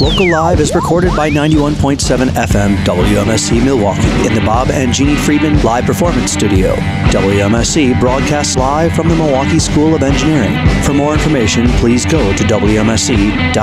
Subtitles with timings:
[0.00, 5.60] Local Live is recorded by 91.7 FM WMSE Milwaukee in the Bob and Jeannie Friedman
[5.62, 6.74] Live Performance Studio.
[7.10, 10.56] WMSE broadcasts live from the Milwaukee School of Engineering.
[10.84, 13.58] For more information, please go to WMSE.org.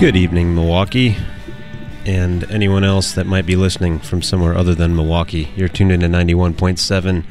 [0.00, 1.18] Good evening, Milwaukee,
[2.06, 5.50] and anyone else that might be listening from somewhere other than Milwaukee.
[5.54, 7.26] You're tuned into 91.7,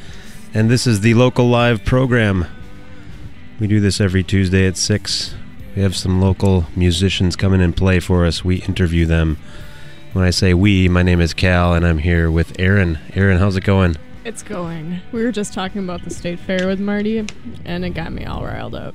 [0.54, 2.46] and this is the local live program.
[3.60, 5.34] We do this every Tuesday at 6.
[5.76, 8.44] We have some local musicians come in and play for us.
[8.44, 9.38] We interview them.
[10.12, 13.00] When I say we, my name is Cal, and I'm here with Aaron.
[13.16, 13.96] Aaron, how's it going?
[14.26, 15.00] It's going.
[15.14, 17.26] We were just talking about the state fair with Marty,
[17.64, 18.94] and it got me all riled up.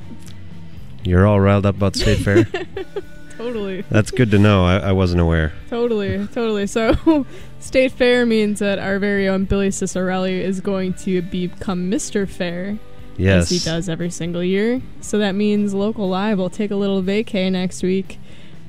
[1.03, 2.45] You're all riled up about state fair?
[3.37, 3.83] Totally.
[3.91, 4.65] That's good to know.
[4.65, 5.53] I, I wasn't aware.
[5.71, 6.67] Totally, totally.
[6.67, 7.27] So,
[7.61, 12.29] state fair means that our very own Billy Cicerelli is going to become Mr.
[12.29, 12.79] Fair.
[13.19, 13.45] Yes.
[13.45, 14.83] As he does every single year.
[15.01, 18.19] So that means local live will take a little vacay next week.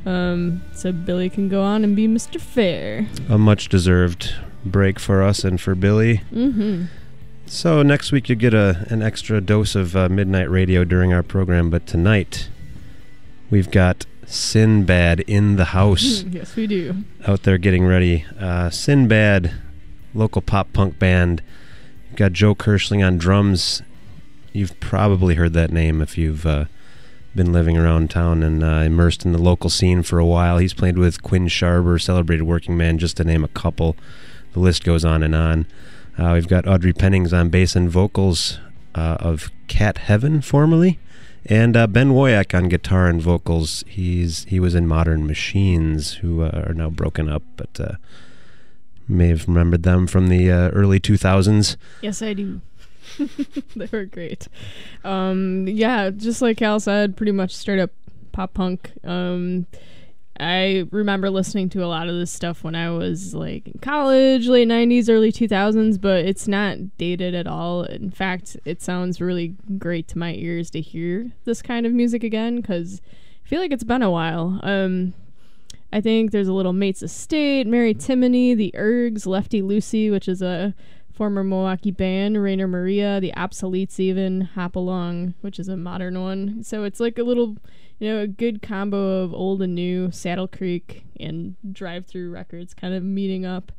[0.05, 2.39] Um, so Billy can go on and be Mr.
[2.39, 3.07] Fair.
[3.29, 6.21] A much deserved break for us and for Billy.
[6.31, 6.85] Mm-hmm.
[7.45, 11.23] So next week you get a an extra dose of uh, midnight radio during our
[11.23, 12.49] program, but tonight
[13.49, 17.03] we've got Sinbad in the house yes, we do.
[17.25, 18.25] out there getting ready.
[18.39, 19.53] Uh, Sinbad,
[20.13, 21.41] local pop punk band.
[22.09, 23.81] You've got Joe Kirschling on drums.
[24.57, 26.65] You've probably heard that name if you've uh,
[27.35, 30.57] been living around town and uh, immersed in the local scene for a while.
[30.57, 33.95] He's played with Quinn Scharber, Celebrated Working Man, just to name a couple.
[34.53, 35.67] The list goes on and on.
[36.17, 38.57] Uh, we've got Audrey Pennings on bass and vocals
[38.95, 40.97] uh, of Cat Heaven, formerly,
[41.45, 43.83] and uh, Ben Woyak on guitar and vocals.
[43.87, 47.79] He's he was in Modern Machines, who uh, are now broken up, but
[49.07, 51.75] may have remembered them from the early 2000s.
[52.01, 52.59] Yes, I do.
[53.75, 54.47] they were great.
[55.03, 57.91] Um, yeah, just like Cal said, pretty much straight up
[58.31, 58.91] pop punk.
[59.03, 59.65] Um,
[60.39, 64.47] I remember listening to a lot of this stuff when I was like in college,
[64.47, 67.83] late 90s, early 2000s, but it's not dated at all.
[67.83, 72.23] In fact, it sounds really great to my ears to hear this kind of music
[72.23, 73.01] again because
[73.43, 74.59] I feel like it's been a while.
[74.61, 75.13] Um,
[75.91, 80.27] I think there's a little Mates of State, Mary Timony, The Ergs, Lefty Lucy, which
[80.27, 80.75] is a
[81.17, 86.63] former Milwaukee band, Rainer Maria, The Absolutes, even Hop Along, which is a modern one.
[86.63, 87.57] So it's like a little,
[87.97, 92.93] you know, a good combo of old and new, Saddle Creek and Drive-Thru Records kind
[92.93, 93.71] of meeting up.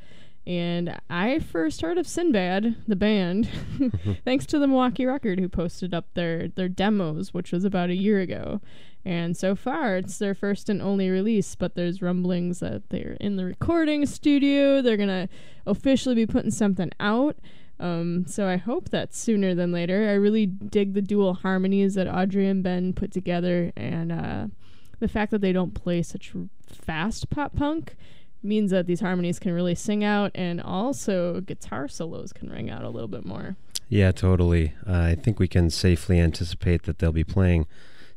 [0.49, 3.51] And I first heard of Sinbad, the band,
[4.25, 7.95] thanks to the Milwaukee Record, who posted up their their demos, which was about a
[7.95, 8.63] year ago.
[9.05, 13.37] And so far, it's their first and only release, but there's rumblings that they're in
[13.37, 14.81] the recording studio.
[14.81, 15.29] They're going to
[15.67, 17.37] officially be putting something out.
[17.79, 20.09] Um, so I hope that sooner than later.
[20.09, 24.47] I really dig the dual harmonies that Audrey and Ben put together, and uh,
[24.99, 26.33] the fact that they don't play such
[26.67, 27.97] fast pop punk
[28.43, 32.85] means that these harmonies can really sing out, and also guitar solos can ring out
[32.85, 33.57] a little bit more.
[33.89, 34.75] Yeah, totally.
[34.87, 37.67] Uh, I think we can safely anticipate that they'll be playing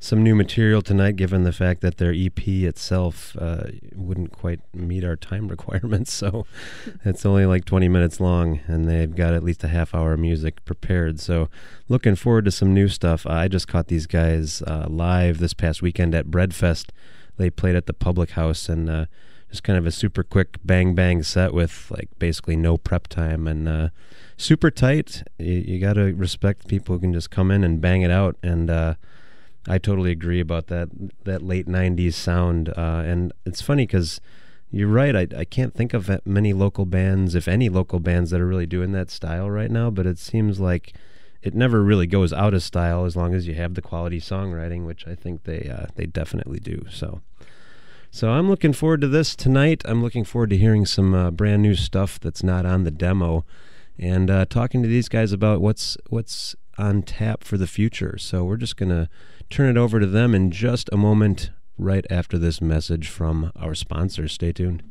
[0.03, 3.65] some new material tonight, given the fact that their EP itself uh,
[3.95, 6.11] wouldn't quite meet our time requirements.
[6.11, 6.45] So
[7.05, 10.19] it's only like 20 minutes long, and they've got at least a half hour of
[10.19, 11.19] music prepared.
[11.19, 11.49] So
[11.87, 13.27] looking forward to some new stuff.
[13.27, 16.89] I just caught these guys uh, live this past weekend at Breadfest.
[17.37, 19.05] They played at the Public House and uh,
[19.51, 23.47] just kind of a super quick bang bang set with like basically no prep time
[23.47, 23.89] and uh,
[24.37, 25.23] super tight.
[25.37, 28.37] You, you got to respect people who can just come in and bang it out
[28.41, 28.69] and.
[28.69, 28.95] Uh,
[29.67, 30.89] I totally agree about that
[31.23, 34.19] that late '90s sound, uh, and it's funny because
[34.71, 35.15] you're right.
[35.15, 38.65] I I can't think of many local bands, if any local bands, that are really
[38.65, 39.91] doing that style right now.
[39.91, 40.93] But it seems like
[41.43, 44.85] it never really goes out of style as long as you have the quality songwriting,
[44.85, 46.85] which I think they uh, they definitely do.
[46.89, 47.21] So.
[48.13, 49.83] So I'm looking forward to this tonight.
[49.85, 53.45] I'm looking forward to hearing some uh, brand new stuff that's not on the demo,
[53.97, 58.17] and uh, talking to these guys about what's what's on tap for the future.
[58.17, 59.09] So we're just gonna
[59.49, 63.73] turn it over to them in just a moment, right after this message from our
[63.73, 64.33] sponsors.
[64.33, 64.83] Stay tuned.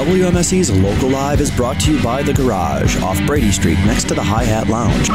[0.00, 4.14] WMSE's Local Live is brought to you by The Garage off Brady Street next to
[4.14, 5.08] the Hi Hat Lounge.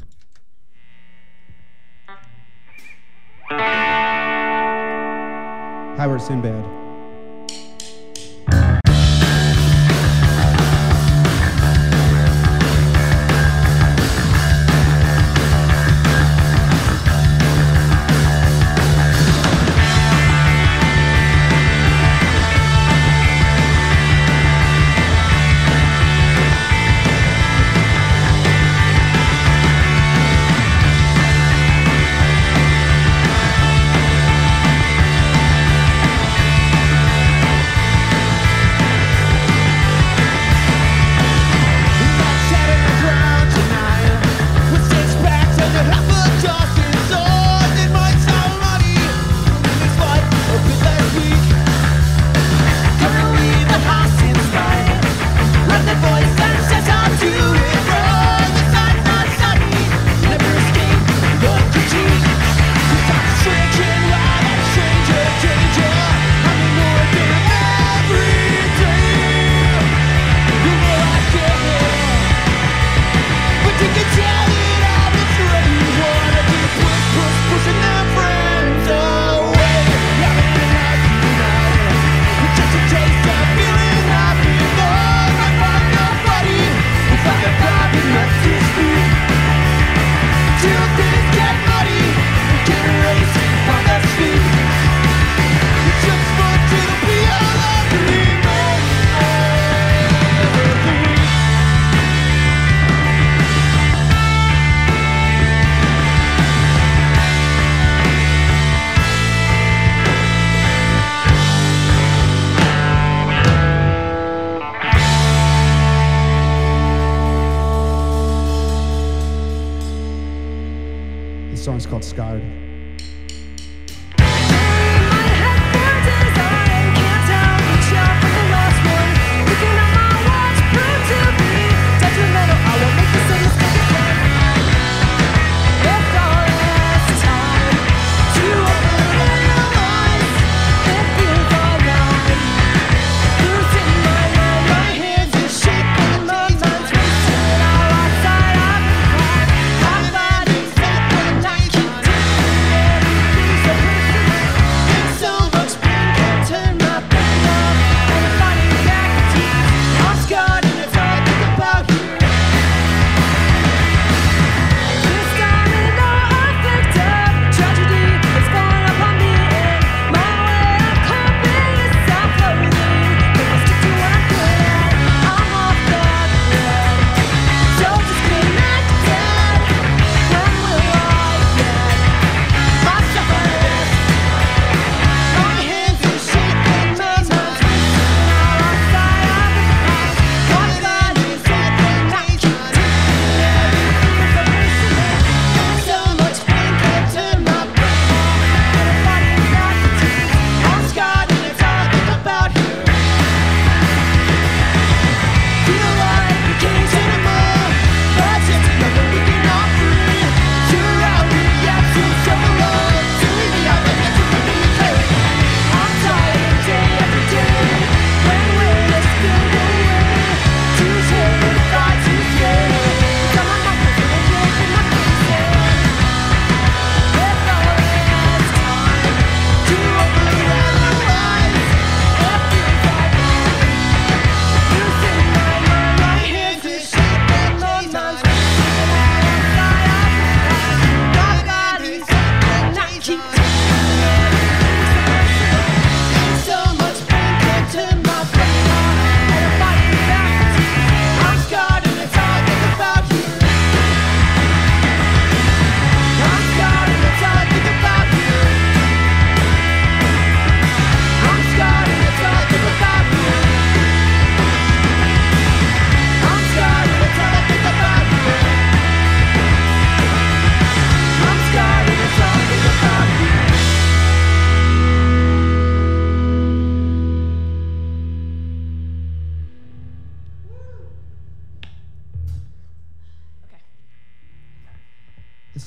[5.97, 6.76] Howard Sinbad.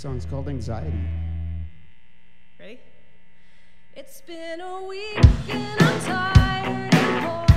[0.09, 0.91] song's called Anxiety.
[2.59, 2.79] Ready?
[3.95, 7.48] It's been a week and I'm tired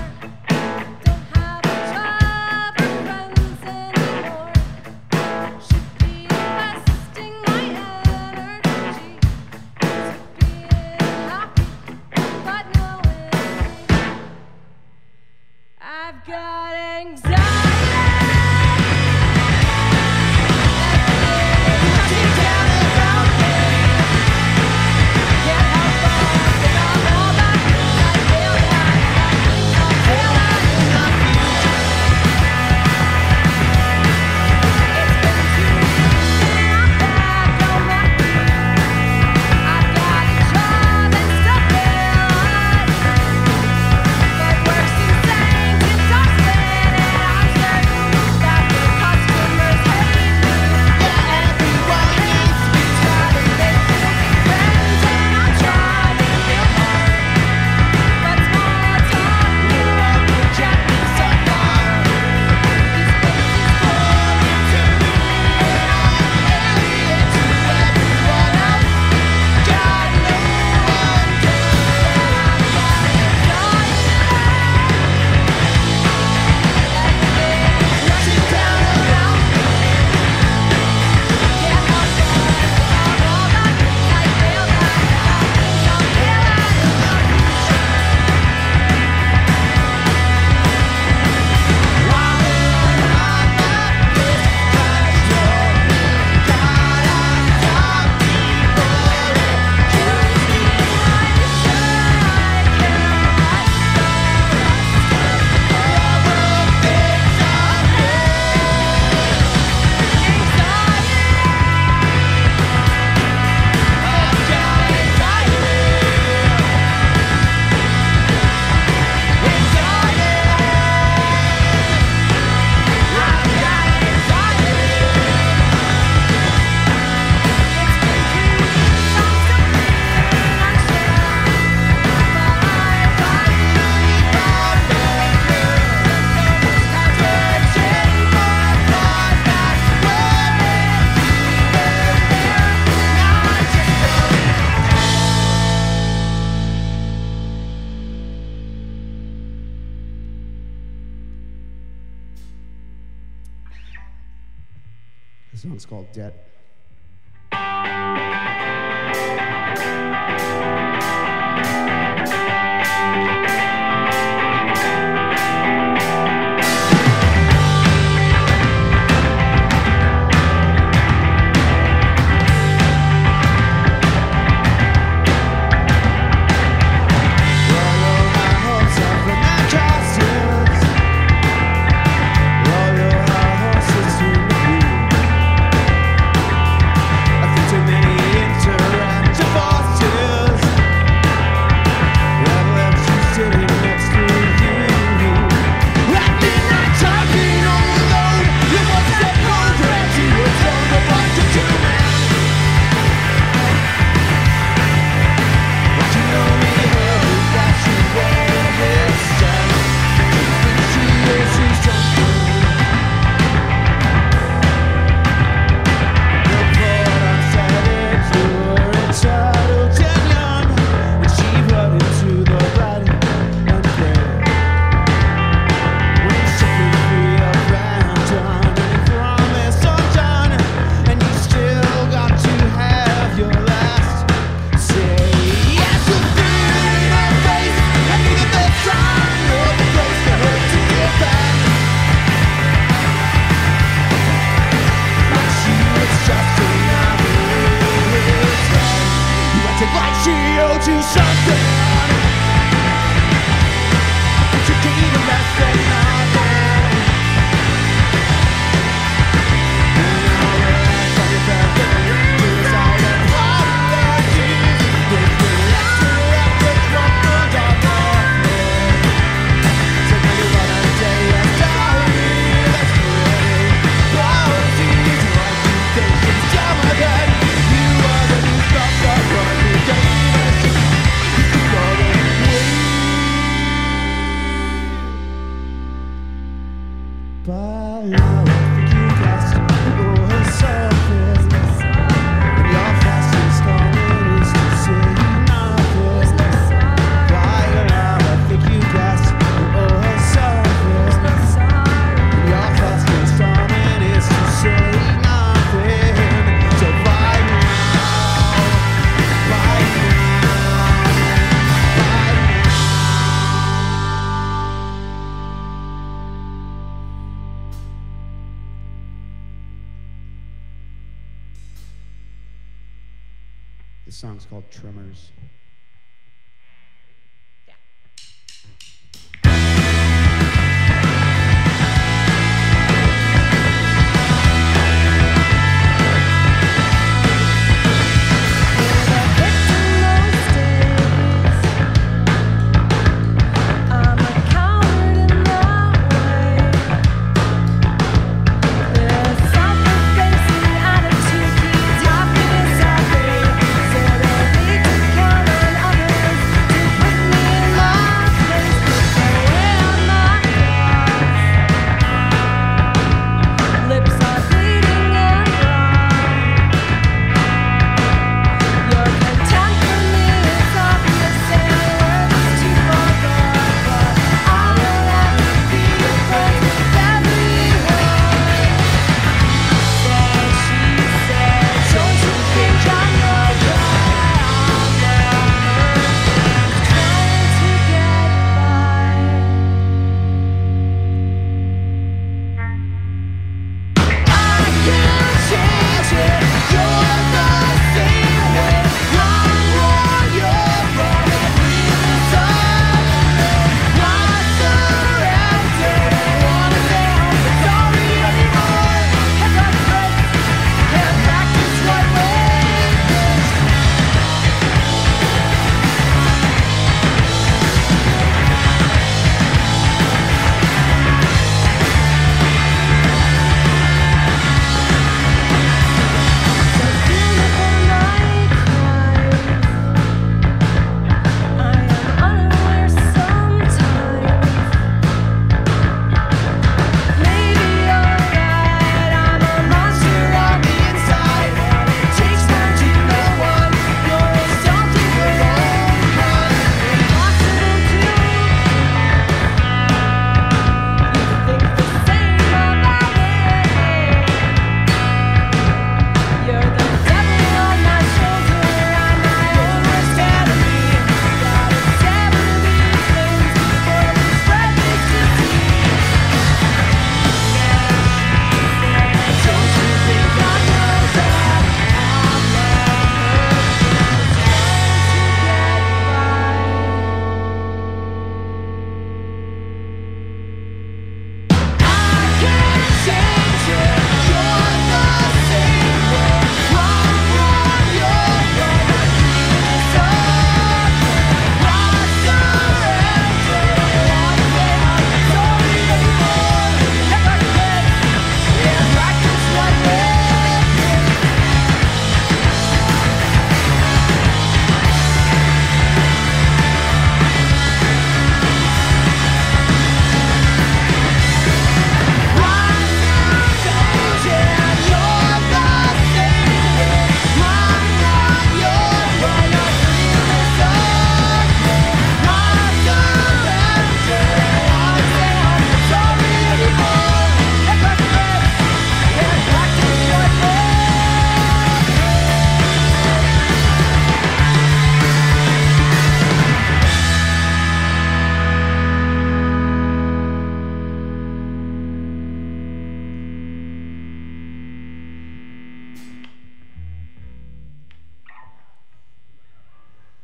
[324.13, 325.33] This song's called Tremors.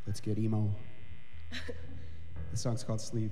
[0.09, 0.75] Let's get emo.
[2.51, 3.31] the song's called Sleep.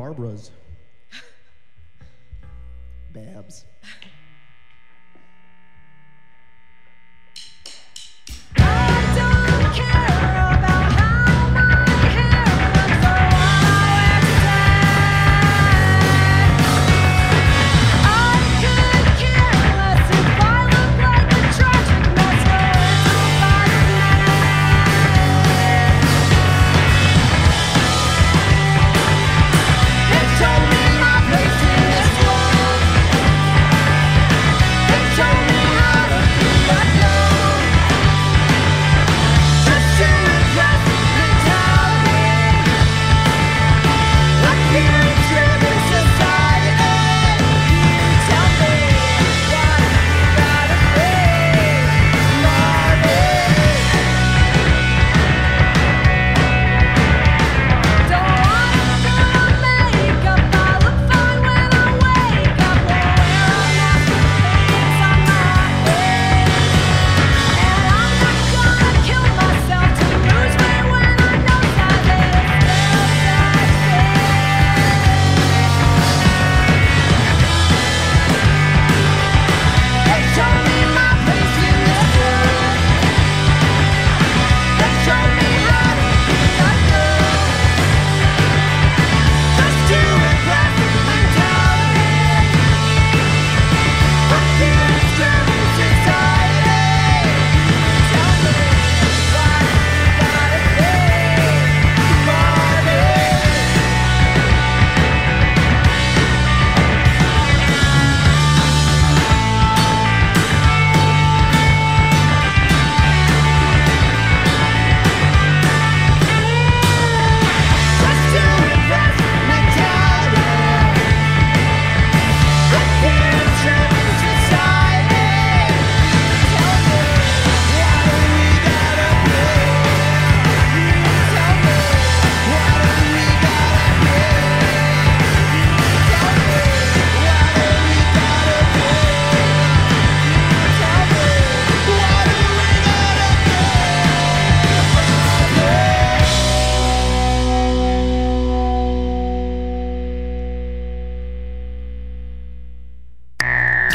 [0.00, 0.50] Barbara's.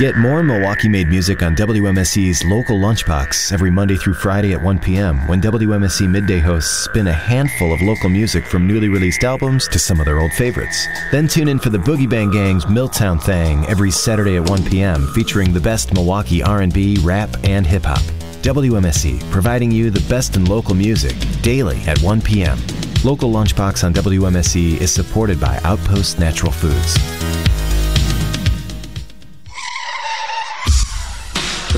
[0.06, 4.78] Get more Milwaukee made music on WMSE's local lunchbox every Monday through Friday at 1
[4.78, 5.18] p.m.
[5.28, 9.80] when WMSE midday hosts spin a handful of local music from newly released albums to
[9.80, 10.86] some of their old favorites.
[11.12, 15.08] Then tune in for the Boogie Bang Gang's Milltown Thang every Saturday at 1 p.m.
[15.16, 18.04] featuring the best Milwaukee R&B, rap, and hip hop.
[18.44, 22.60] WMSE, providing you the best in local music daily at 1 p.m.
[23.04, 27.45] Local Lunchbox on WMSE is supported by Outpost Natural Foods.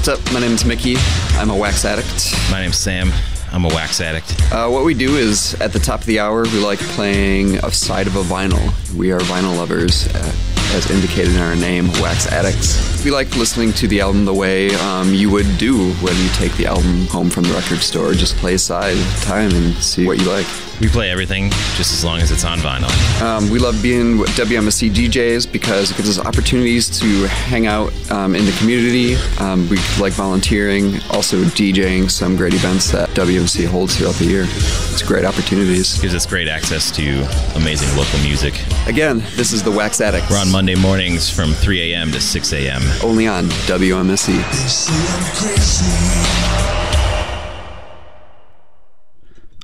[0.08, 0.34] What's up?
[0.34, 0.96] My name is Mickey.
[1.34, 2.34] I'm a wax addict.
[2.50, 3.12] My name's Sam.
[3.52, 4.42] I'm a wax addict.
[4.54, 7.70] Uh, what we do is, at the top of the hour, we like playing a
[7.74, 8.96] side of a vinyl.
[8.96, 10.32] We are vinyl lovers, uh,
[10.78, 13.04] as indicated in our name, Wax Addicts.
[13.04, 16.54] We like listening to the album the way um, you would do when you take
[16.54, 18.14] the album home from the record store.
[18.14, 20.46] Just play a side at a time and see what you like.
[20.80, 22.92] We play everything just as long as it's on vinyl.
[23.20, 27.92] Um, we love being with WMSE DJs because it gives us opportunities to hang out
[28.12, 29.16] um, in the community.
[29.40, 34.44] Um, we like volunteering, also DJing some great events that WMC holds throughout the year.
[34.46, 36.00] It's great opportunities.
[36.00, 37.22] Gives us great access to
[37.56, 38.54] amazing local music.
[38.86, 40.30] Again, this is the Wax Addicts.
[40.30, 42.12] We're on Monday mornings from 3 a.m.
[42.12, 42.82] to 6 a.m.
[43.04, 44.38] Only on WMSE.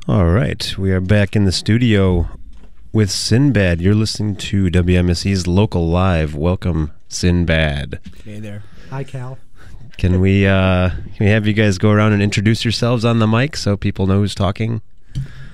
[0.07, 2.29] All right, we are back in the studio
[2.91, 3.81] with Sinbad.
[3.81, 6.35] You're listening to WMSE's local live.
[6.35, 7.99] Welcome, Sinbad.
[8.23, 8.63] Hey there.
[8.89, 9.37] Hi, Cal.
[9.97, 13.27] Can we uh, can we have you guys go around and introduce yourselves on the
[13.27, 14.81] mic so people know who's talking?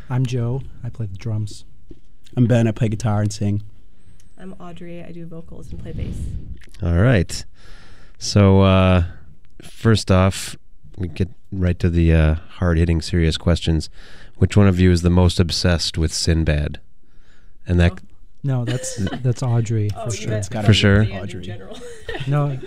[0.10, 0.64] I'm Joe.
[0.84, 1.66] I play the drums.
[2.36, 2.68] I'm Ben.
[2.68, 3.64] I play guitar and sing.
[4.40, 5.04] I'm Audrey.
[5.04, 6.18] I do vocals and play bass.
[6.82, 7.44] All right.
[8.18, 9.04] So uh,
[9.62, 10.56] first off,
[10.98, 13.90] we get right to the uh, hard-hitting, serious questions.
[14.38, 16.80] Which one of you is the most obsessed with Sinbad?
[17.68, 18.00] And that
[18.44, 20.30] No, that's that's Audrey Oh, for sure.
[20.30, 21.06] meant For sure.
[21.14, 21.42] Audrey.
[21.42, 21.78] general.
[22.28, 22.58] No,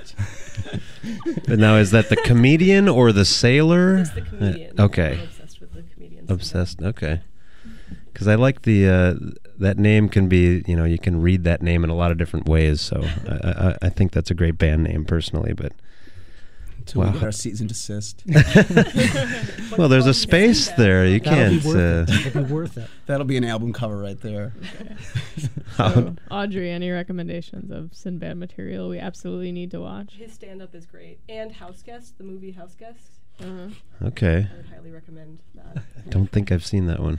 [1.49, 3.99] but now is that the comedian or the sailor?
[3.99, 4.79] it's the comedian.
[4.79, 5.15] Uh, okay.
[5.15, 6.31] I'm obsessed with the comedians.
[6.31, 6.83] Obsessed.
[6.83, 7.21] Okay.
[8.23, 9.15] Because I like the uh,
[9.59, 12.19] that name can be you know you can read that name in a lot of
[12.19, 12.81] different ways.
[12.81, 15.53] So I, I, I think that's a great band name personally.
[15.55, 15.73] But
[16.79, 17.09] Until Wow.
[17.09, 18.23] we get our cease and desist.
[19.77, 21.05] well, there's a space there.
[21.05, 21.63] You that'll can't.
[21.65, 22.27] be worth Uh, it.
[22.27, 22.89] It'll be worth it.
[23.07, 24.53] That'll be an album cover right there.
[25.77, 30.13] So, Audrey, any recommendations of Sinbad material we absolutely need to watch?
[30.15, 33.19] His stand-up is great, and House Guest, the movie House Guest.
[33.41, 34.07] Uh-huh.
[34.07, 34.47] okay.
[34.53, 35.79] I would highly recommend that.
[35.79, 37.19] I Don't think I've seen that one.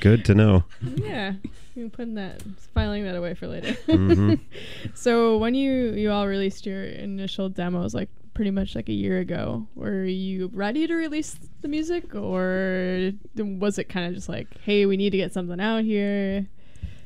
[0.00, 0.64] Good to know.
[0.96, 1.34] Yeah,
[1.74, 2.42] you putting that,
[2.74, 3.72] filing that away for later.
[3.86, 4.40] Mhm.
[4.94, 9.18] so when you you all released your initial demos, like pretty much like a year
[9.18, 14.48] ago, were you ready to release the music, or was it kind of just like,
[14.62, 16.46] hey, we need to get something out here?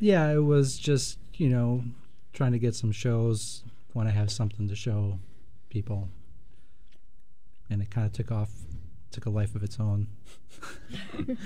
[0.01, 1.85] Yeah, it was just you know
[2.33, 3.63] trying to get some shows.
[3.93, 5.19] Want to have something to show
[5.69, 6.09] people,
[7.69, 8.51] and it kind of took off,
[9.11, 10.07] took a life of its own.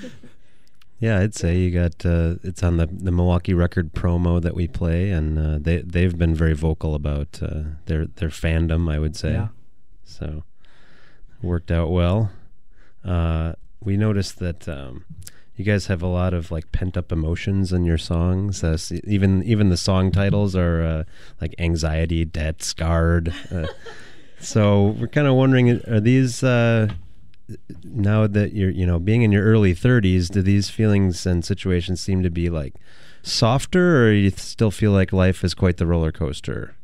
[1.01, 4.69] Yeah, I'd say you got uh, it's on the the Milwaukee record promo that we
[4.69, 8.91] play, and uh, they they've been very vocal about uh, their their fandom.
[8.91, 9.49] I would say, Yeah.
[10.05, 10.45] so
[11.43, 12.31] worked out well.
[13.05, 13.53] Uh,
[13.83, 15.05] we noticed that um,
[15.57, 18.65] you guys have a lot of like pent up emotions in your songs.
[18.65, 21.05] Uh, even even the song titles are uh,
[21.41, 23.35] like anxiety, debt, scarred.
[23.53, 23.67] Uh,
[24.41, 26.89] so we're kind of wondering, are these uh,
[27.85, 32.01] now that you're you know being in your early 30s do these feelings and situations
[32.01, 32.75] seem to be like
[33.23, 36.75] softer or you still feel like life is quite the roller coaster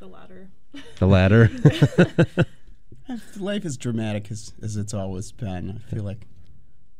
[0.00, 0.48] The latter.
[0.98, 1.50] the latter
[3.38, 5.80] Life is dramatic as, as it's always been.
[5.88, 6.26] I feel like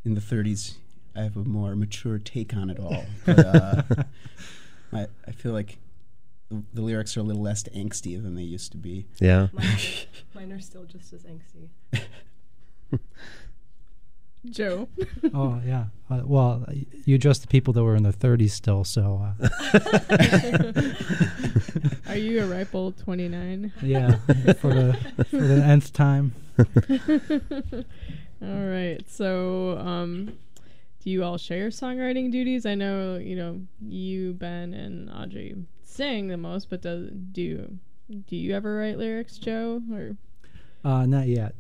[0.07, 0.77] in the 30s,
[1.15, 3.05] I have a more mature take on it all.
[3.27, 3.83] But, uh,
[4.93, 5.77] I, I feel like
[6.49, 9.05] the, the lyrics are a little less angsty than they used to be.
[9.21, 9.77] yeah Mine,
[10.35, 11.69] mine are still just as angsty.
[14.51, 14.89] Joe.
[15.35, 15.87] Oh yeah.
[16.11, 16.65] Uh, well,
[17.05, 19.49] you addressed the people that were in their 30s still, so uh,
[22.09, 23.73] Are you a ripe old 29?
[23.83, 24.17] yeah,
[24.55, 24.97] for the
[25.31, 26.33] for the nth time.
[28.43, 28.99] all right.
[29.11, 30.39] So, um,
[31.03, 32.65] do you all share songwriting duties?
[32.65, 37.79] I know, you know, you, Ben, and Audrey sing the most, but does do you,
[38.29, 39.83] do you ever write lyrics, Joe?
[39.93, 40.17] Or
[40.85, 41.55] Uh, not yet.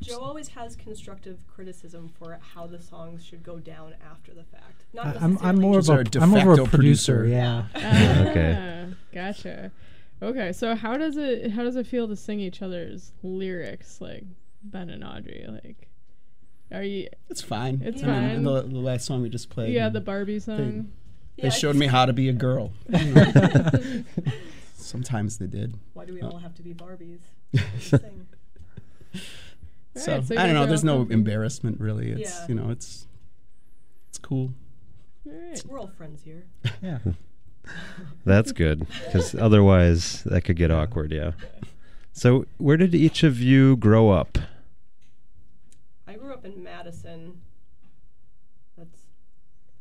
[0.00, 4.84] Joe always has constructive criticism for how the songs should go down after the fact.
[4.92, 7.18] Not I, I'm I'm more of He's our a de I'm more of a producer.
[7.20, 7.26] producer.
[7.26, 7.64] Yeah.
[8.30, 8.86] Okay.
[8.90, 9.72] Ah, Gotcha.
[10.22, 14.24] Okay, so how does it how does it feel to sing each other's lyrics like
[14.62, 15.44] Ben and Audrey?
[15.48, 15.88] Like
[16.72, 17.80] are you It's fine.
[17.84, 18.42] It's I mean, fine.
[18.44, 19.72] the, the last song we just played.
[19.72, 20.90] yeah, the Barbie song?
[21.38, 22.72] They showed me how to be a girl.
[24.74, 25.74] Sometimes they did.
[25.94, 27.18] Why do we Uh, all have to be Barbies?
[29.96, 30.04] Sing.
[30.04, 30.66] So, Alright, so I don't know.
[30.66, 31.14] There's all no comfy.
[31.14, 32.10] embarrassment really.
[32.12, 32.46] It's Yeah.
[32.48, 33.06] you know it's
[34.08, 34.52] it's cool.
[35.26, 35.62] Alright.
[35.66, 36.44] We're all friends here.
[36.82, 36.98] Yeah.
[38.24, 41.10] That's good because otherwise that could get awkward.
[41.12, 41.32] Yeah.
[42.12, 44.38] So, where did each of you grow up?
[46.06, 47.40] I grew up in Madison.
[48.78, 49.00] That's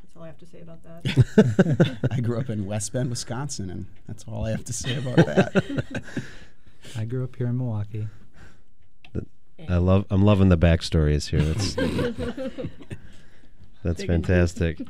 [0.01, 1.97] that's all I have to say about that.
[2.11, 5.17] I grew up in West Bend, Wisconsin, and that's all I have to say about
[5.17, 6.03] that.
[6.97, 8.07] I grew up here in Milwaukee.
[9.69, 10.05] I love.
[10.09, 11.41] I'm loving the backstories here.
[11.41, 11.75] That's
[13.83, 14.79] that's fantastic.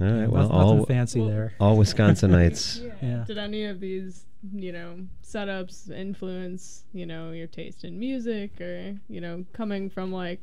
[0.00, 0.20] All right.
[0.20, 1.52] Yeah, Well, noth- all nothing fancy there.
[1.60, 2.90] all Wisconsinites.
[3.02, 3.24] Yeah.
[3.26, 4.24] Did any of these,
[4.54, 10.10] you know, setups influence, you know, your taste in music or, you know, coming from
[10.12, 10.40] like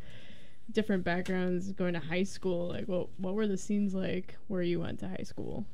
[0.71, 2.67] different backgrounds, going to high school?
[2.69, 5.65] Like, what what were the scenes like where you went to high school?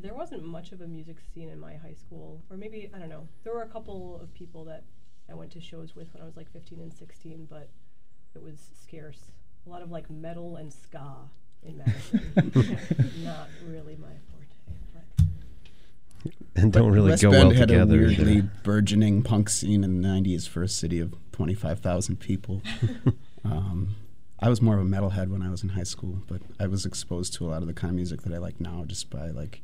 [0.00, 3.08] there wasn't much of a music scene in my high school, or maybe I don't
[3.08, 3.26] know.
[3.42, 4.84] There were a couple of people that
[5.30, 7.68] I went to shows with when I was like 15 and 16, but
[8.34, 9.20] it was scarce.
[9.66, 11.14] A lot of like metal and ska
[11.62, 12.22] in Madison.
[13.24, 14.78] Not really my forte.
[16.24, 17.96] But and don't But really West go Bend well had together.
[17.96, 18.50] a weirdly either.
[18.62, 22.62] burgeoning punk scene in the '90s for a city of 25,000 people.
[23.44, 23.94] um,
[24.40, 26.86] I was more of a metalhead when I was in high school, but I was
[26.86, 29.28] exposed to a lot of the kind of music that I like now just by
[29.30, 29.60] like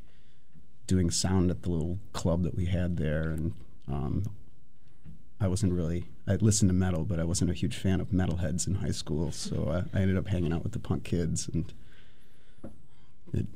[0.87, 3.55] doing sound at the little club that we had there, and
[3.89, 4.25] um,
[5.41, 6.07] I wasn't really.
[6.27, 9.31] I listened to metal, but I wasn't a huge fan of metalheads in high school,
[9.33, 11.73] so I, I ended up hanging out with the punk kids, and
[13.33, 13.47] it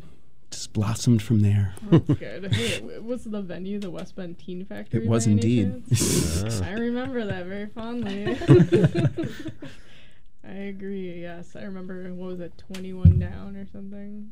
[0.51, 1.75] just blossomed from there.
[1.91, 2.53] That's good.
[2.53, 5.05] Hey, w- was the venue the West Bend Teen Factory?
[5.05, 5.83] It was indeed.
[5.89, 6.61] chance?
[6.63, 8.37] I remember that very fondly.
[10.45, 11.21] I agree.
[11.21, 12.13] Yes, I remember.
[12.15, 12.53] What was it?
[12.59, 14.31] Twenty One Down or something?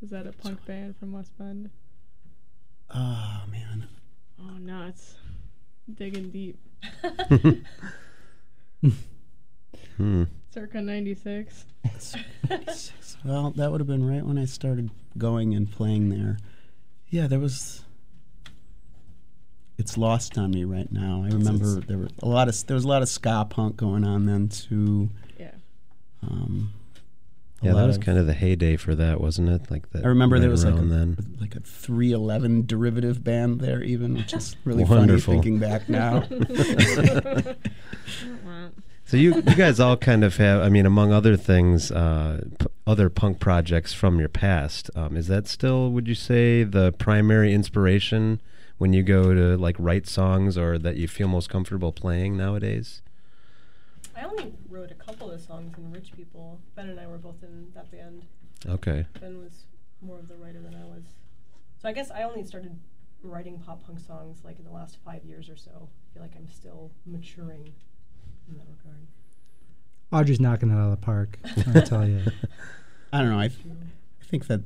[0.00, 1.70] Was that a punk band from West Bend?
[2.90, 3.86] Oh man,
[4.40, 5.14] Oh, nuts!
[5.92, 6.58] Digging deep.
[9.96, 10.24] Hmm.
[10.52, 11.66] Circa '96.
[13.24, 16.36] Well, that would have been right when I started going and playing there.
[17.08, 17.82] Yeah, there was.
[19.78, 21.22] It's lost on me right now.
[21.24, 24.04] I remember there were a lot of there was a lot of ska punk going
[24.04, 25.08] on then too.
[25.38, 25.52] Yeah.
[26.22, 26.83] Um, a
[27.64, 29.70] Yeah, that was of- kind of the heyday for that, wasn't it?
[29.70, 30.04] Like that.
[30.04, 31.36] I remember there was like a, then.
[31.40, 35.34] like a 311 derivative band there, even, which is really Wonderful.
[35.34, 36.24] funny thinking back now.
[39.06, 42.66] So you, you guys all kind of have, I mean, among other things, uh, p-
[42.86, 44.88] other punk projects from your past.
[44.96, 48.40] Um, is that still, would you say, the primary inspiration
[48.78, 53.02] when you go to like write songs or that you feel most comfortable playing nowadays?
[54.16, 56.60] I only wrote a couple of songs in Rich People.
[56.74, 58.26] Ben and I were both in that band.
[58.66, 59.06] Okay.
[59.20, 59.66] Ben was
[60.02, 61.04] more of the writer than I was.
[61.80, 62.76] So I guess I only started
[63.22, 65.70] writing pop punk songs like in the last five years or so.
[65.70, 67.72] I feel like I'm still maturing
[68.48, 69.06] in that regard.
[70.12, 71.38] Audrey's knocking it out of the park.
[71.74, 72.22] I tell you.
[73.12, 73.38] I don't know.
[73.38, 73.60] I, th-
[74.20, 74.62] I think that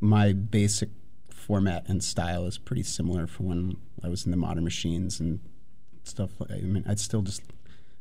[0.00, 0.90] my basic
[1.28, 5.40] format and style is pretty similar for when I was in the Modern Machines and
[6.04, 6.30] stuff.
[6.48, 7.42] I mean, I'd still just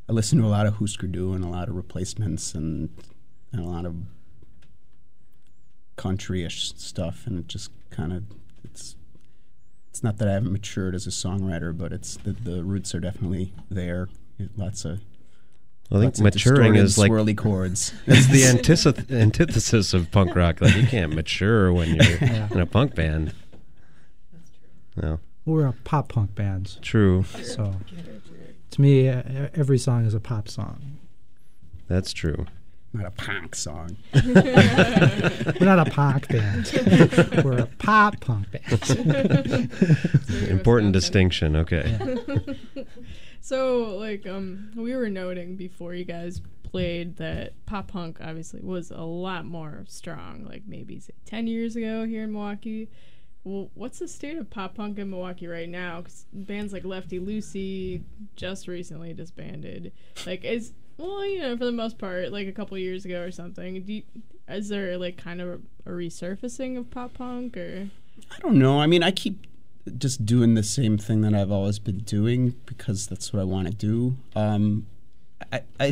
[0.10, 2.90] I listen to a lot of Hüsker Dü and a lot of replacements and
[3.52, 3.96] and a lot of
[5.96, 8.24] country-ish stuff, and it just kind of
[8.64, 8.96] it's
[9.90, 13.00] it's not that I haven't matured as a songwriter, but it's the, the roots are
[13.00, 14.08] definitely there.
[14.56, 15.02] Lots of
[15.92, 17.94] I think maturing is like swirly chords.
[18.06, 20.62] it's the antith- antithesis of punk rock.
[20.62, 22.48] Like you can't mature when you're Yeah.
[22.52, 23.34] in a punk band.
[24.96, 27.24] No, We're a pop punk band, true.
[27.44, 27.76] so
[28.78, 31.00] to me, every song is a pop song.
[31.88, 32.46] That's true.
[32.94, 33.98] not a punk song.
[34.14, 37.42] We're not a punk band.
[37.44, 39.72] We're a pop punk band.
[40.50, 41.56] Important distinction.
[41.56, 42.16] Okay.
[43.42, 48.92] So, like, um, we were noting before you guys played that pop punk obviously was
[48.92, 52.90] a lot more strong, like maybe say ten years ago here in Milwaukee.
[53.48, 56.02] Well, what's the state of pop punk in Milwaukee right now?
[56.02, 58.04] Because bands like Lefty Lucy
[58.36, 59.94] just recently disbanded.
[60.26, 63.32] Like, is well, you know, for the most part, like a couple years ago or
[63.32, 63.84] something.
[63.88, 64.04] You,
[64.50, 65.48] is there like kind of
[65.86, 67.90] a, a resurfacing of pop punk or?
[68.32, 68.82] I don't know.
[68.82, 69.48] I mean, I keep
[69.98, 73.68] just doing the same thing that I've always been doing because that's what I want
[73.68, 74.18] to do.
[74.36, 74.88] Um,
[75.54, 75.92] I, I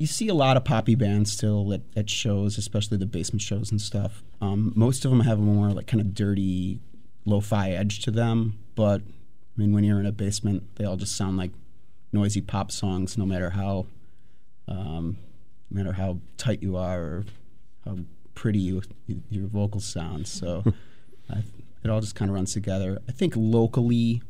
[0.00, 3.70] you see a lot of poppy bands still at, at shows, especially the basement shows
[3.70, 4.22] and stuff.
[4.40, 6.80] Um, most of them have a more like kind of dirty,
[7.26, 8.58] lo-fi edge to them.
[8.74, 11.50] But I mean, when you're in a basement, they all just sound like
[12.12, 13.86] noisy pop songs, no matter how,
[14.66, 15.18] um,
[15.70, 17.24] no matter how tight you are or
[17.84, 17.98] how
[18.34, 18.82] pretty you,
[19.28, 20.26] your vocals sound.
[20.26, 20.64] So.
[21.30, 21.44] I,
[21.82, 22.98] it all just kind of runs together.
[23.08, 24.22] I think locally,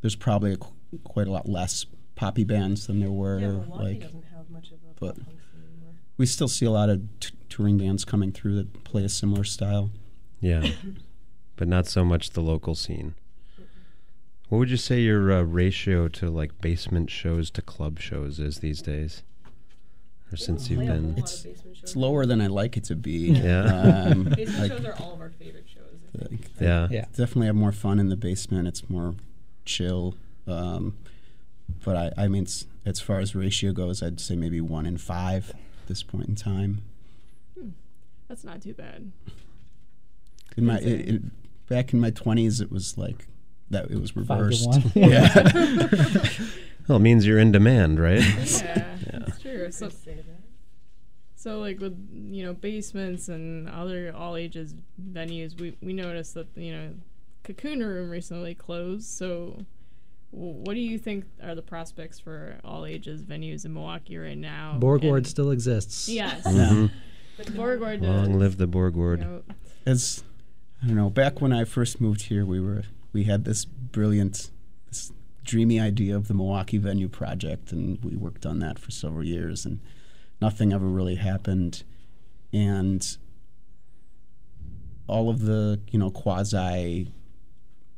[0.00, 0.58] there's probably a,
[1.04, 3.38] quite a lot less poppy bands than there were.
[3.38, 4.10] Yeah, Milwaukee like,
[5.00, 5.94] but- pop punk scene anymore.
[6.16, 9.44] we still see a lot of t- touring bands coming through that play a similar
[9.44, 9.90] style.
[10.40, 10.68] Yeah,
[11.56, 13.14] but not so much the local scene.
[14.48, 18.58] What would you say your uh, ratio to like basement shows to club shows is
[18.58, 19.22] these days?
[20.32, 21.82] Or since you've play a whole been, It's- of basement shows.
[21.82, 23.30] It's lower than I like it to be.
[23.30, 23.64] Yeah.
[24.10, 25.82] Um, Basement like, shows are all of our favorite shows.
[26.14, 26.40] I think.
[26.42, 27.04] like, yeah, Yeah.
[27.16, 28.66] definitely have more fun in the basement.
[28.68, 29.14] It's more
[29.64, 30.14] chill.
[30.46, 30.96] Um,
[31.84, 34.96] but I, I mean, it's, as far as ratio goes, I'd say maybe one in
[34.96, 36.82] five at this point in time.
[37.58, 37.70] Hmm.
[38.28, 39.10] That's not too bad.
[40.56, 41.22] In my it, it,
[41.68, 43.26] back in my twenties, it was like
[43.70, 43.90] that.
[43.90, 44.68] It was to reversed.
[44.68, 44.82] one.
[44.94, 45.42] yeah.
[46.88, 48.20] well, it means you're in demand, right?
[48.20, 49.70] Yeah, that's true.
[49.72, 49.90] So,
[51.34, 54.74] so like with you know basements and other all ages
[55.12, 56.90] venues, we we noticed that you know
[57.44, 59.06] Cocoon Room recently closed.
[59.06, 59.66] So, w-
[60.36, 64.78] what do you think are the prospects for all ages venues in Milwaukee right now?
[64.80, 66.08] Borgward And- still exists.
[66.08, 66.90] Yes, Mhm.
[67.38, 68.02] Borgward.
[68.02, 69.18] Long does, live the Borgward.
[69.20, 69.42] you know,
[69.86, 70.22] As
[70.82, 74.50] I don't know, back when I first moved here, we were we had this brilliant,
[74.88, 75.10] this
[75.42, 79.64] dreamy idea of the Milwaukee Venue Project, and we worked on that for several years,
[79.64, 79.80] and
[80.40, 81.82] nothing ever really happened.
[82.52, 83.16] And
[85.06, 87.10] all of the you know quasi,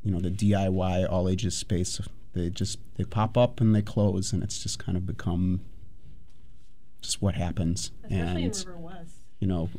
[0.05, 2.01] you know the DIY all ages space,
[2.33, 5.61] they just they pop up and they close, and it's just kind of become
[7.01, 7.93] just what happens.
[8.05, 9.15] Especially and in River West.
[9.41, 9.71] you know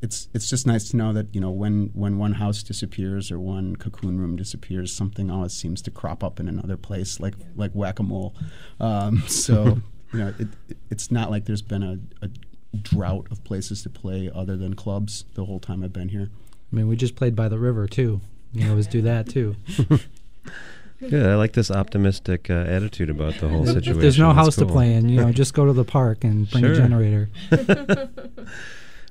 [0.00, 3.38] it's it's just nice to know that you know when when one house disappears or
[3.38, 7.70] one cocoon room disappears something always seems to crop up in another place like like
[7.72, 8.34] whack-a-mole
[8.80, 9.80] um, so
[10.12, 13.88] you know it, it, it's not like there's been a, a drought of places to
[13.88, 16.30] play other than clubs the whole time I've been here
[16.72, 18.20] I mean, we just played by the river too.
[18.52, 19.56] You always do that too.
[21.10, 21.26] Good.
[21.26, 23.98] I like this optimistic uh, attitude about the whole situation.
[24.00, 26.48] There's no That's house to play in, you know, just go to the park and
[26.50, 26.72] bring Sure.
[26.72, 27.28] a generator.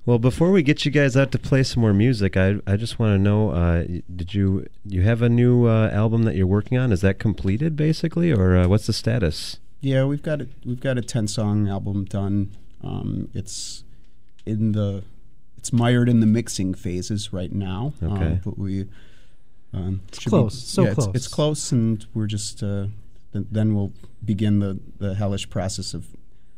[0.04, 2.98] Well, before we get you guys out to play some more music, I I just
[2.98, 3.84] want to know, uh,
[4.16, 6.92] did you you have a new uh, album that you're working on?
[6.92, 9.60] Is that completed basically, or uh, what's the status?
[9.80, 12.50] Yeah, we've got a we've got a ten song album done.
[12.84, 13.84] Um, it's
[14.44, 15.04] in the
[15.56, 17.94] it's mired in the mixing phases right now.
[18.02, 18.40] um, Okay.
[18.44, 18.88] but we
[19.74, 21.70] um, It's should close, so yeah, It's, it's close.
[21.70, 22.88] close, and we're just uh,
[23.34, 23.94] th- then we'll
[24.24, 26.06] begin the the hellish process of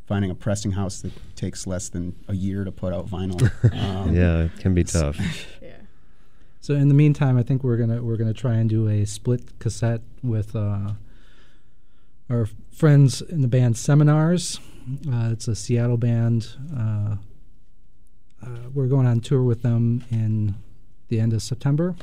[0.06, 3.50] finding a pressing house that takes less than a year to put out vinyl.
[3.72, 5.18] Um, yeah, it can be tough.
[5.62, 5.70] yeah.
[6.60, 9.58] So in the meantime, I think we're gonna we're gonna try and do a split
[9.58, 10.92] cassette with uh,
[12.30, 14.60] our friends in the band Seminars.
[15.08, 16.48] Uh, it's a Seattle band.
[16.76, 17.16] Uh,
[18.44, 20.54] uh, we're going on tour with them in
[21.08, 21.94] the end of September.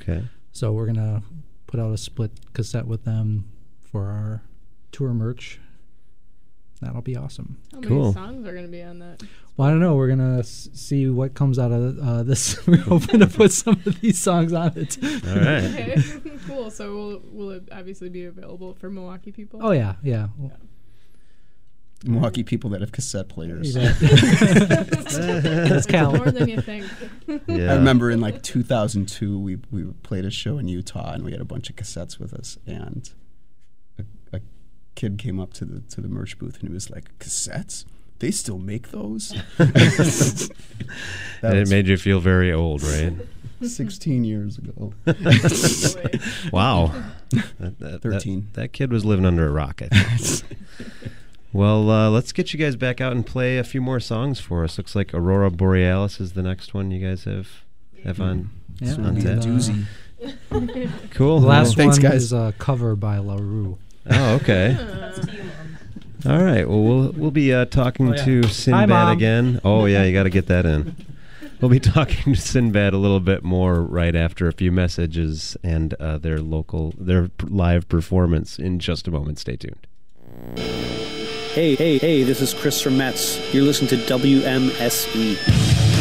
[0.00, 0.24] Okay.
[0.52, 1.22] So we're gonna
[1.66, 3.50] put out a split cassette with them
[3.82, 4.42] for our
[4.92, 5.60] tour merch.
[6.82, 7.56] That'll be awesome.
[7.72, 8.12] How many Cool.
[8.12, 9.22] songs are going to be on that?
[9.56, 9.94] Well, I don't know.
[9.96, 12.66] We're gonna s- see what comes out of uh, this.
[12.66, 14.98] We're hoping to put some of these songs on it.
[15.02, 15.64] All right.
[15.64, 15.96] Okay,
[16.46, 16.70] cool.
[16.70, 19.60] So will will it obviously be available for Milwaukee people?
[19.62, 20.28] Oh yeah, yeah.
[20.36, 20.52] Well,
[22.06, 23.74] Milwaukee people that have cassette players.
[25.10, 26.12] That's Cal.
[26.12, 26.84] More than you think.
[27.46, 27.72] Yeah.
[27.72, 31.40] I remember in like 2002, we we played a show in Utah, and we had
[31.40, 33.10] a bunch of cassettes with us, and
[33.98, 34.04] a,
[34.36, 34.40] a
[34.94, 37.84] kid came up to the to the merch booth, and he was like, "Cassettes?
[38.18, 40.50] They still make those?" that
[41.42, 43.12] And it made you feel very old, right?
[43.62, 44.92] 16 years ago.
[46.52, 46.92] Wow.
[47.30, 48.48] That, that- that- 13.
[48.52, 50.42] That, kid was living under a rock, I think.
[51.56, 54.62] Well, uh, let's get you guys back out and play a few more songs for
[54.64, 54.78] us.
[54.78, 57.48] Looks like Aurora Borealis is the next one you guys have
[58.04, 58.50] have on.
[58.80, 59.38] Yeah, on we tap.
[59.38, 59.84] doozy.
[61.10, 61.40] Cool.
[61.40, 62.24] The last Thanks, one guys.
[62.24, 63.78] is a cover by La Rue.
[64.10, 64.76] Oh, okay.
[64.78, 65.42] That's to you,
[66.24, 66.36] Mom.
[66.38, 66.68] All right.
[66.68, 68.24] Well, we'll we'll be uh, talking Oh, yeah.
[68.24, 69.16] to Sinbad Mom.
[69.16, 69.60] again.
[69.64, 70.94] Oh yeah, you got to get that in.
[71.60, 75.94] We'll be talking to Sinbad a little bit more right after a few messages and
[75.94, 79.38] uh, their local their live performance in just a moment.
[79.38, 79.86] Stay tuned.
[81.56, 83.40] Hey, hey, hey, this is Chris from Metz.
[83.54, 85.95] You're listening to WMSE.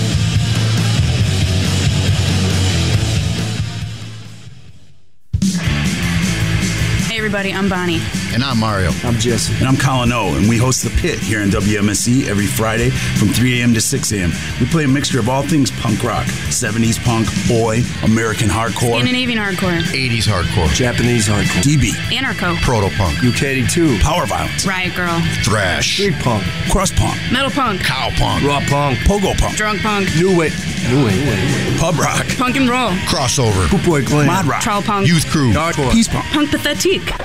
[7.26, 8.02] Everybody, I'm Bonnie.
[8.36, 8.92] And I'm Mario.
[9.04, 9.52] I'm Jesse.
[9.58, 13.30] And I'm Colin O, and we host The Pit here in WMSE every Friday from
[13.30, 13.74] 3 a.m.
[13.74, 14.32] to 6 a.m.
[14.60, 19.40] We play a mixture of all things punk rock 70s punk, oi, American hardcore, Scandinavian
[19.40, 25.94] hardcore, 80s hardcore, Japanese hardcore, DB, anarcho, proto punk, UK82, power violence, riot grrrl, thrash,
[25.94, 30.38] street punk, crust punk, metal punk, cow punk, raw punk, pogo punk, drunk punk, new
[30.38, 30.54] wave,
[30.90, 31.80] New wave.
[31.80, 32.28] Pub rock.
[32.38, 32.92] Punk and roll.
[33.10, 33.70] Crossover.
[33.72, 34.28] Boot boy glam.
[34.28, 34.62] Mod rock.
[34.62, 35.08] Troll punk.
[35.08, 35.52] Youth crew.
[35.52, 35.92] Hardcore.
[35.92, 36.26] Peace punk.
[36.26, 37.25] Punk pathetique.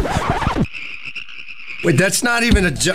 [1.84, 2.92] Wait, that's not even a jo-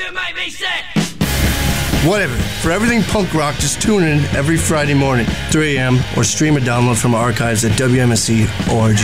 [2.08, 2.36] Whatever.
[2.62, 6.60] For everything punk rock, just tune in every Friday morning, 3 a.m., or stream a
[6.60, 8.96] download from archives at WMSE.org.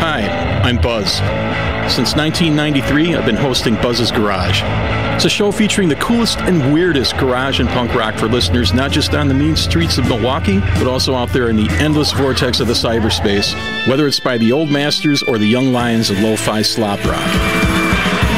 [0.00, 1.20] Hi, I'm Buzz.
[1.88, 4.62] Since 1993, I've been hosting Buzz's Garage.
[5.14, 8.90] It's a show featuring the coolest and weirdest garage and punk rock for listeners not
[8.90, 12.58] just on the mean streets of Milwaukee, but also out there in the endless vortex
[12.58, 13.54] of the cyberspace,
[13.86, 17.32] whether it's by the old masters or the young lions of lo-fi slop rock.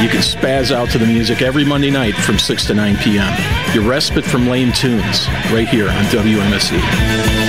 [0.03, 3.74] You can spaz out to the music every Monday night from 6 to 9 p.m.
[3.74, 7.45] Your respite from lame tunes, right here on WMSE.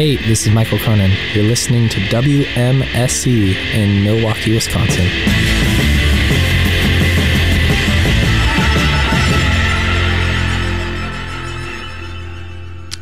[0.00, 1.10] Hey, this is Michael Cronin.
[1.34, 5.06] You're listening to WMSE in Milwaukee, Wisconsin.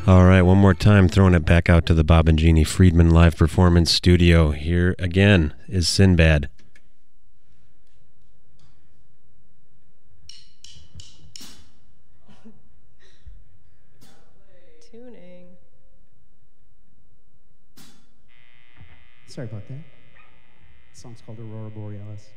[0.09, 3.11] All right, one more time, throwing it back out to the Bob and Jeannie Friedman
[3.11, 4.51] live performance studio.
[4.51, 6.51] Here again is Sinbad.
[19.29, 19.75] Sorry about that.
[20.95, 22.31] The song's called Aurora Borealis.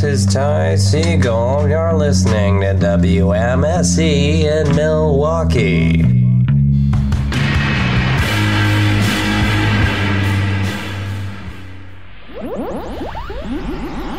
[0.00, 1.68] This is Ty Siegel.
[1.68, 6.02] You're listening to WMSE in Milwaukee.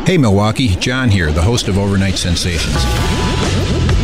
[0.04, 2.76] Hey Milwaukee, John here, the host of Overnight Sensations.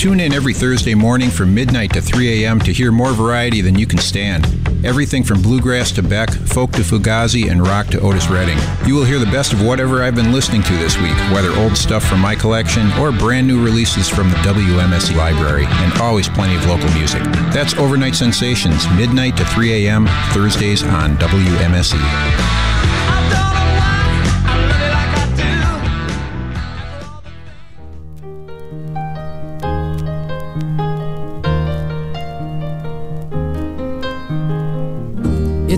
[0.01, 2.59] Tune in every Thursday morning from midnight to 3 a.m.
[2.61, 4.68] to hear more variety than you can stand.
[4.85, 8.59] Everything from bluegrass to Beck, folk to Fugazi, and rock to Otis Redding.
[8.87, 11.77] You will hear the best of whatever I've been listening to this week, whether old
[11.77, 16.55] stuff from my collection or brand new releases from the WMSE library, and always plenty
[16.55, 17.23] of local music.
[17.53, 22.78] That's Overnight Sensations, midnight to 3 a.m., Thursdays on E.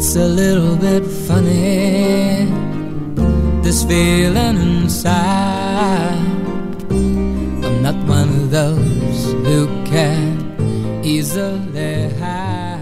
[0.02, 2.46] It's a little bit funny,
[3.60, 6.16] this feeling inside.
[6.88, 12.80] I'm not one of those who can easily hide.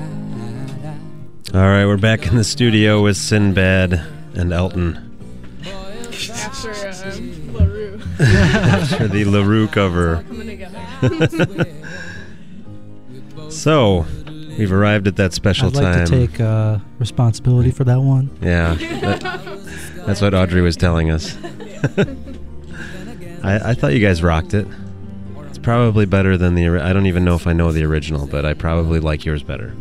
[1.53, 3.95] All right, we're back in the studio with Sinbad
[4.35, 5.19] and Elton.
[5.64, 8.01] After um, LaRue.
[8.21, 10.23] After the LaRue cover.
[10.29, 11.66] Coming together.
[13.51, 14.07] so,
[14.59, 16.07] we've arrived at that special I'd like time.
[16.07, 18.31] to take uh, responsibility for that one.
[18.43, 19.45] Yeah, that-
[20.07, 21.37] that's what Audrey was telling us.
[23.43, 24.67] I, I thought you guys rocked it.
[25.49, 26.69] It's probably better than the.
[26.81, 29.75] I don't even know if I know the original, but I probably like yours better.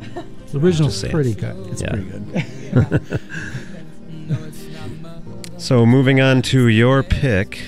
[0.51, 1.55] The original's pretty good.
[1.71, 1.91] It's Yeah.
[1.91, 3.19] pretty good.
[5.57, 7.59] So moving on to your pick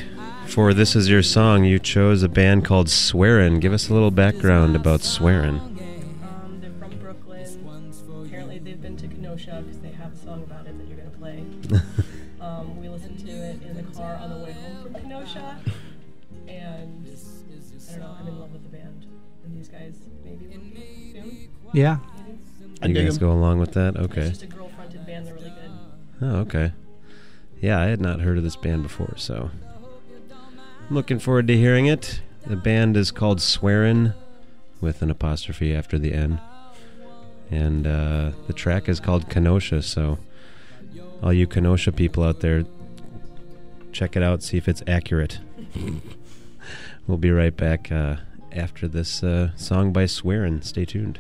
[0.46, 3.60] for this is your song, you chose a band called Swearin.
[3.60, 5.69] Give us a little background about Swearin.
[21.72, 21.82] Soon.
[21.82, 21.98] Yeah.
[22.82, 23.98] You guys go along with that?
[23.98, 24.22] Okay.
[24.22, 25.28] It's just a girl-fronted band.
[25.28, 25.72] They're really good.
[26.22, 26.72] Oh, okay.
[27.62, 29.52] Yeah, I had not heard of this band before, so
[30.90, 32.22] I'm looking forward to hearing it.
[32.48, 34.14] The band is called Swearin,
[34.82, 36.40] with an apostrophe after the N,
[37.52, 39.82] and uh, the track is called Kenosha.
[39.82, 40.20] So,
[41.22, 42.64] all you Kenosha people out there,
[43.92, 45.40] check it out, see if it's accurate.
[47.08, 48.18] we'll be right back uh,
[48.54, 50.64] after this uh, song by Swearin.
[50.64, 51.20] Stay tuned.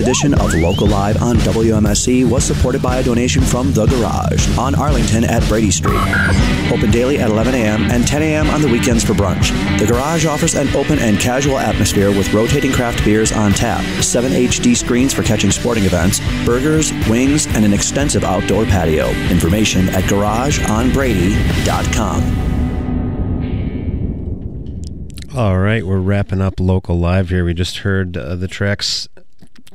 [0.00, 4.74] Edition of Local Live on WMSE was supported by a donation from The Garage on
[4.74, 6.00] Arlington at Brady Street.
[6.72, 7.82] Open daily at 11 a.m.
[7.90, 8.48] and 10 a.m.
[8.48, 9.50] on the weekends for brunch.
[9.78, 14.32] The Garage offers an open and casual atmosphere with rotating craft beers on tap, 7
[14.32, 19.10] HD screens for catching sporting events, burgers, wings, and an extensive outdoor patio.
[19.28, 22.50] Information at garageonbrady.com.
[25.32, 27.44] All right, we're wrapping up local live here.
[27.44, 29.08] We just heard uh, the tracks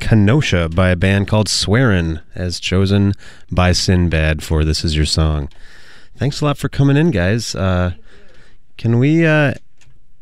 [0.05, 3.13] Kenosha by a band called Swearin', as chosen
[3.49, 5.49] by Sinbad for This Is Your Song.
[6.15, 7.55] Thanks a lot for coming in, guys.
[7.55, 7.93] Uh,
[8.77, 9.55] can we uh,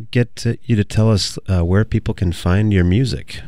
[0.10, 3.42] get you to tell us uh, where people can find your music?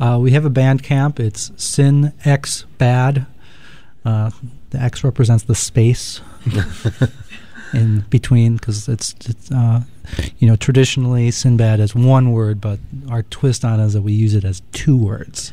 [0.00, 1.20] Uh, we have a band camp.
[1.20, 3.24] It's Sin X Bad.
[4.04, 4.32] Uh,
[4.70, 6.20] the X represents the space
[7.72, 9.82] in between because it's, it's uh,
[10.38, 12.78] you know traditionally Sinbad is one word, but
[13.10, 15.52] our twist on it is that we use it as two words.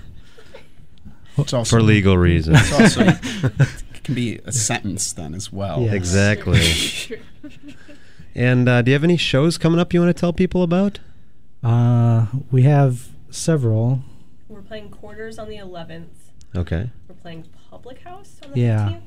[1.37, 2.57] It's also- For legal reasons.
[2.61, 3.01] It's also
[3.59, 5.81] it can be a sentence then as well.
[5.81, 5.93] Yes.
[5.93, 7.19] Exactly.
[8.33, 10.99] and uh, do you have any shows coming up you want to tell people about?
[11.63, 14.01] Uh, we have several.
[14.47, 16.07] We're playing Quarters on the 11th.
[16.55, 16.89] Okay.
[17.09, 18.89] We're playing Public House on the Yeah.
[18.89, 19.01] 15th.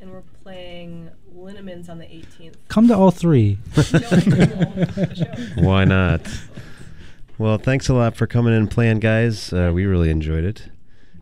[0.00, 2.54] And we're playing Linneman's on the 18th.
[2.68, 3.58] Come to all three.
[5.56, 6.20] Why not?
[7.38, 9.52] Well, thanks a lot for coming and playing, guys.
[9.52, 10.68] Uh, we really enjoyed it.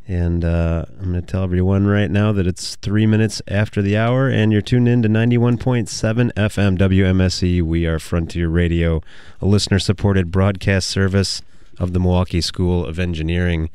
[0.08, 3.96] And uh, I'm going to tell everyone right now that it's three minutes after the
[3.98, 7.62] hour, and you're tuned in to 91.7 FM WMSE.
[7.62, 9.02] We are Frontier Radio,
[9.42, 11.42] a listener supported broadcast service
[11.78, 13.68] of the Milwaukee School of Engineering.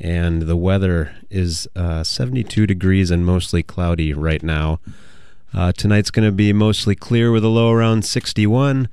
[0.00, 4.80] And the weather is uh, 72 degrees and mostly cloudy right now.
[5.54, 8.88] Uh, tonight's going to be mostly clear with a low around 61.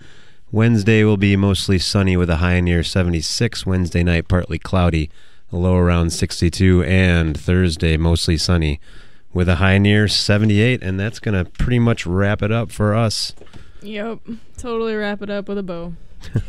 [0.51, 3.66] Wednesday will be mostly sunny with a high near 76.
[3.66, 5.10] Wednesday night, partly cloudy,
[5.51, 6.84] a low around 62.
[6.84, 8.80] And Thursday, mostly sunny
[9.34, 10.82] with a high near 78.
[10.82, 13.34] And that's going to pretty much wrap it up for us.
[13.82, 14.20] Yep,
[14.58, 15.93] totally wrap it up with a bow.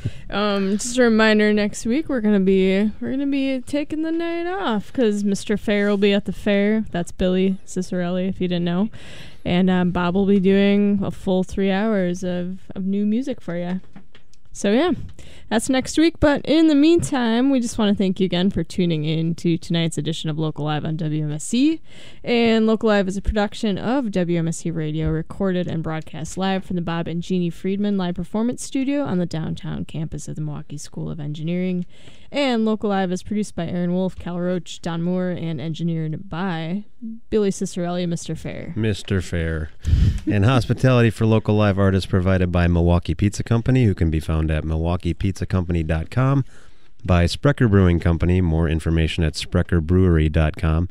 [0.31, 4.47] um, just a reminder: next week we're gonna be we're gonna be taking the night
[4.47, 5.59] off because Mr.
[5.59, 6.85] Fair will be at the fair.
[6.91, 8.91] That's Billy Cicerelli, if you didn't know,
[9.45, 13.57] and um, Bob will be doing a full three hours of of new music for
[13.57, 13.81] you.
[14.57, 14.93] So yeah,
[15.51, 16.19] that's next week.
[16.19, 19.59] But in the meantime, we just want to thank you again for tuning in to
[19.59, 21.79] tonight's edition of Local Live on WMSE.
[22.25, 26.83] And Local Live is a production of WMSE Radio, recorded and broadcast live from the
[26.83, 31.11] Bob and Jeannie Friedman Live Performance Studio on the downtown campus of the Milwaukee School
[31.11, 31.85] of Engineering.
[32.33, 36.85] And Local Live is produced by Aaron Wolf, Cal Roach, Don Moore, and engineered by
[37.31, 38.37] Billy Cicerelli and Mr.
[38.37, 38.75] Fair.
[38.77, 39.23] Mr.
[39.23, 39.71] Fair.
[40.27, 44.46] and hospitality for local live artists provided by Milwaukee Pizza Company, who can be found
[44.51, 46.45] at milwaukeepizzacompany.com,
[47.05, 50.89] by Sprecher Brewing Company, more information at sprecherbrewery.com,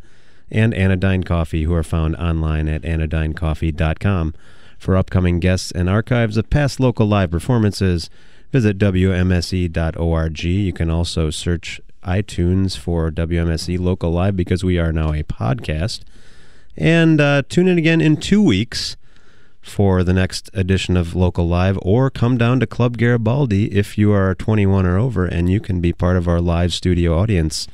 [0.52, 4.34] and Anodyne Coffee, who are found online at anodynecoffee.com.
[4.78, 8.10] For upcoming guests and archives of past local live performances,
[8.52, 10.44] visit WMSE.org.
[10.44, 16.02] You can also search iTunes for WMSE Local Live because we are now a podcast.
[16.78, 18.96] And uh, tune in again in two weeks
[19.66, 24.12] for the next edition of Local Live, or come down to Club Garibaldi if you
[24.12, 27.68] are 21 or over, and you can be part of our live studio audience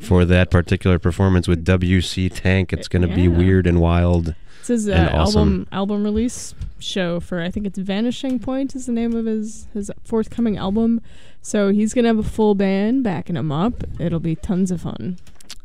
[0.00, 2.72] for that particular performance with WC Tank.
[2.72, 4.34] It's going to be weird and wild.
[4.60, 5.40] This is an awesome.
[5.40, 9.68] album album release show for I think it's Vanishing Point is the name of his
[9.74, 11.02] his forthcoming album.
[11.42, 13.84] So he's gonna have a full band backing him up.
[14.00, 15.18] It'll be tons of fun.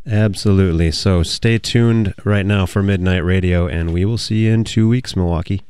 [0.06, 0.92] Absolutely.
[0.92, 4.90] So stay tuned right now for Midnight Radio, and we will see you in two
[4.90, 5.62] weeks, Milwaukee.